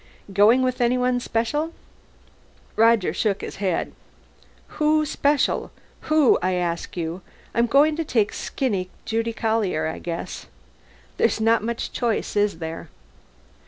"Going 0.33 0.63
with 0.63 0.81
anyone 0.81 1.19
special?" 1.19 1.73
Roger 2.75 3.13
shook 3.13 3.41
his 3.41 3.57
head. 3.57 3.93
"Who, 4.79 5.05
special? 5.05 5.69
Who, 6.09 6.39
I 6.41 6.53
ask 6.53 6.97
you? 6.97 7.21
I'm 7.53 7.67
going 7.67 7.95
to 7.97 8.03
take 8.03 8.33
skinny 8.33 8.89
Judy 9.05 9.31
Collier, 9.31 9.85
I 9.85 9.99
guess. 9.99 10.47
There's 11.17 11.39
not 11.39 11.63
much 11.63 11.91
choice, 11.91 12.35
is 12.35 12.57
there?" 12.57 12.89